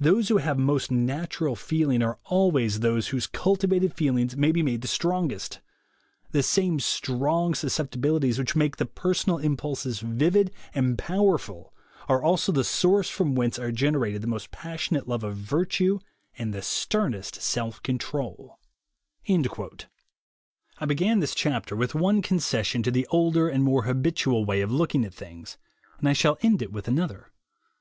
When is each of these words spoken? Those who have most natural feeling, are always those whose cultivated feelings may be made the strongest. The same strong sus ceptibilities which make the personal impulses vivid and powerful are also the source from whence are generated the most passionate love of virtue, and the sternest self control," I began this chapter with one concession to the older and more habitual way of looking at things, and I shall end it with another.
Those 0.00 0.28
who 0.30 0.38
have 0.38 0.58
most 0.58 0.90
natural 0.90 1.54
feeling, 1.54 2.02
are 2.02 2.18
always 2.24 2.80
those 2.80 3.10
whose 3.14 3.28
cultivated 3.28 3.94
feelings 3.94 4.36
may 4.36 4.50
be 4.50 4.64
made 4.64 4.80
the 4.82 4.88
strongest. 4.88 5.60
The 6.32 6.42
same 6.42 6.80
strong 6.80 7.54
sus 7.54 7.78
ceptibilities 7.78 8.36
which 8.36 8.56
make 8.56 8.78
the 8.78 8.84
personal 8.84 9.38
impulses 9.38 10.00
vivid 10.00 10.50
and 10.74 10.98
powerful 10.98 11.72
are 12.08 12.20
also 12.20 12.50
the 12.50 12.64
source 12.64 13.08
from 13.08 13.36
whence 13.36 13.60
are 13.60 13.70
generated 13.70 14.22
the 14.22 14.26
most 14.26 14.50
passionate 14.50 15.06
love 15.06 15.22
of 15.22 15.36
virtue, 15.36 16.00
and 16.36 16.52
the 16.52 16.62
sternest 16.62 17.40
self 17.40 17.80
control," 17.84 18.58
I 19.28 19.40
began 20.84 21.20
this 21.20 21.32
chapter 21.36 21.76
with 21.76 21.94
one 21.94 22.22
concession 22.22 22.82
to 22.82 22.90
the 22.90 23.06
older 23.12 23.48
and 23.48 23.62
more 23.62 23.84
habitual 23.84 24.44
way 24.44 24.62
of 24.62 24.72
looking 24.72 25.04
at 25.04 25.14
things, 25.14 25.58
and 26.00 26.08
I 26.08 26.12
shall 26.12 26.38
end 26.42 26.60
it 26.60 26.72
with 26.72 26.88
another. 26.88 27.28